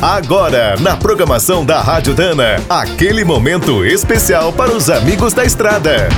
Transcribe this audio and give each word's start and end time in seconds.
Agora, 0.00 0.76
na 0.78 0.94
programação 0.94 1.64
da 1.64 1.80
Rádio 1.80 2.14
Dana, 2.14 2.62
aquele 2.68 3.24
momento 3.24 3.82
especial 3.82 4.52
para 4.52 4.70
os 4.70 4.90
amigos 4.90 5.32
da 5.32 5.42
estrada. 5.42 6.08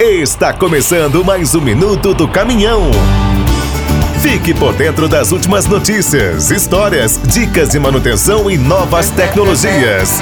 Está 0.00 0.54
começando 0.54 1.22
mais 1.22 1.54
um 1.54 1.60
minuto 1.60 2.14
do 2.14 2.26
caminhão. 2.26 2.90
Fique 4.22 4.54
por 4.54 4.72
dentro 4.72 5.06
das 5.06 5.32
últimas 5.32 5.66
notícias, 5.66 6.50
histórias, 6.50 7.20
dicas 7.22 7.68
de 7.68 7.78
manutenção 7.78 8.50
e 8.50 8.56
novas 8.56 9.10
tecnologias. 9.10 10.18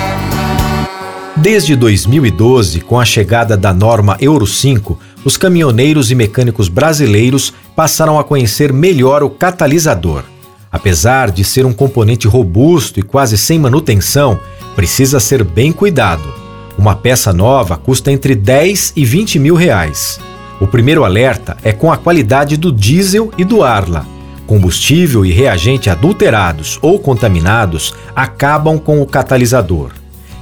Desde 1.36 1.76
2012, 1.76 2.80
com 2.80 2.98
a 2.98 3.04
chegada 3.04 3.56
da 3.56 3.72
norma 3.72 4.16
Euro 4.20 4.46
5, 4.46 4.98
os 5.24 5.36
caminhoneiros 5.36 6.10
e 6.10 6.14
mecânicos 6.14 6.68
brasileiros 6.68 7.52
passaram 7.74 8.18
a 8.18 8.24
conhecer 8.24 8.72
melhor 8.72 9.22
o 9.22 9.30
catalisador. 9.30 10.24
Apesar 10.70 11.30
de 11.30 11.44
ser 11.44 11.64
um 11.64 11.72
componente 11.72 12.26
robusto 12.26 12.98
e 12.98 13.02
quase 13.02 13.38
sem 13.38 13.58
manutenção, 13.58 14.38
precisa 14.74 15.20
ser 15.20 15.44
bem 15.44 15.72
cuidado. 15.72 16.34
Uma 16.76 16.96
peça 16.96 17.32
nova 17.32 17.76
custa 17.76 18.10
entre 18.10 18.34
10 18.34 18.92
e 18.96 19.04
20 19.04 19.38
mil 19.38 19.54
reais. 19.54 20.18
O 20.60 20.66
primeiro 20.66 21.04
alerta 21.04 21.56
é 21.62 21.72
com 21.72 21.92
a 21.92 21.96
qualidade 21.96 22.56
do 22.56 22.72
diesel 22.72 23.30
e 23.38 23.44
do 23.44 23.62
Arla. 23.62 24.04
Combustível 24.46 25.24
e 25.24 25.32
reagente 25.32 25.88
adulterados 25.88 26.78
ou 26.82 26.98
contaminados 26.98 27.94
acabam 28.14 28.78
com 28.78 29.00
o 29.00 29.06
catalisador. 29.06 29.92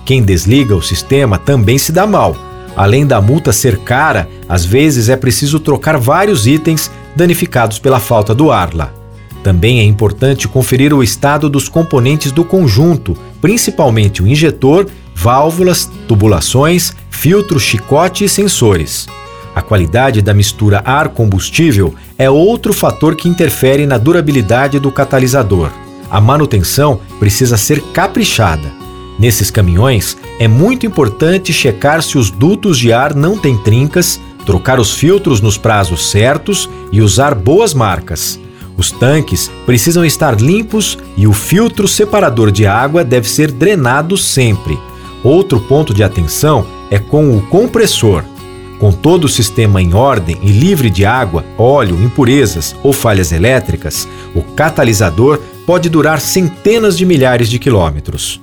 Quem 0.04 0.22
desliga 0.22 0.74
o 0.74 0.82
sistema 0.82 1.38
também 1.38 1.78
se 1.78 1.92
dá 1.92 2.06
mal. 2.06 2.36
Além 2.76 3.06
da 3.06 3.20
multa 3.20 3.52
ser 3.52 3.78
cara, 3.78 4.28
às 4.48 4.64
vezes 4.64 5.08
é 5.08 5.16
preciso 5.16 5.60
trocar 5.60 5.98
vários 5.98 6.46
itens 6.46 6.90
danificados 7.14 7.78
pela 7.78 8.00
falta 8.00 8.34
do 8.34 8.50
Arla. 8.50 8.94
Também 9.42 9.80
é 9.80 9.84
importante 9.84 10.48
conferir 10.48 10.94
o 10.94 11.02
estado 11.02 11.50
dos 11.50 11.68
componentes 11.68 12.30
do 12.30 12.44
conjunto, 12.44 13.16
principalmente 13.40 14.22
o 14.22 14.26
injetor, 14.26 14.86
válvulas, 15.14 15.90
tubulações, 16.06 16.94
filtro, 17.10 17.58
chicote 17.58 18.24
e 18.24 18.28
sensores. 18.28 19.06
A 19.54 19.60
qualidade 19.60 20.22
da 20.22 20.32
mistura 20.32 20.80
ar-combustível 20.84 21.94
é 22.16 22.30
outro 22.30 22.72
fator 22.72 23.14
que 23.14 23.28
interfere 23.28 23.84
na 23.84 23.98
durabilidade 23.98 24.78
do 24.78 24.90
catalisador. 24.90 25.70
A 26.10 26.20
manutenção 26.20 27.00
precisa 27.18 27.56
ser 27.56 27.82
caprichada. 27.92 28.81
Nesses 29.22 29.52
caminhões, 29.52 30.16
é 30.40 30.48
muito 30.48 30.84
importante 30.84 31.52
checar 31.52 32.02
se 32.02 32.18
os 32.18 32.28
dutos 32.28 32.76
de 32.76 32.92
ar 32.92 33.14
não 33.14 33.38
têm 33.38 33.56
trincas, 33.56 34.20
trocar 34.44 34.80
os 34.80 34.94
filtros 34.94 35.40
nos 35.40 35.56
prazos 35.56 36.10
certos 36.10 36.68
e 36.90 37.00
usar 37.00 37.32
boas 37.32 37.72
marcas. 37.72 38.40
Os 38.76 38.90
tanques 38.90 39.48
precisam 39.64 40.04
estar 40.04 40.40
limpos 40.40 40.98
e 41.16 41.28
o 41.28 41.32
filtro 41.32 41.86
separador 41.86 42.50
de 42.50 42.66
água 42.66 43.04
deve 43.04 43.30
ser 43.30 43.52
drenado 43.52 44.16
sempre. 44.16 44.76
Outro 45.22 45.60
ponto 45.60 45.94
de 45.94 46.02
atenção 46.02 46.66
é 46.90 46.98
com 46.98 47.36
o 47.36 47.42
compressor. 47.42 48.24
Com 48.80 48.90
todo 48.90 49.26
o 49.26 49.28
sistema 49.28 49.80
em 49.80 49.94
ordem 49.94 50.36
e 50.42 50.48
livre 50.48 50.90
de 50.90 51.04
água, 51.04 51.44
óleo, 51.56 51.94
impurezas 52.02 52.74
ou 52.82 52.92
falhas 52.92 53.30
elétricas, 53.30 54.08
o 54.34 54.42
catalisador 54.42 55.38
pode 55.64 55.88
durar 55.88 56.20
centenas 56.20 56.98
de 56.98 57.06
milhares 57.06 57.48
de 57.48 57.60
quilômetros. 57.60 58.42